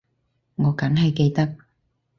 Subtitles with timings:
[0.55, 1.55] 我梗係記得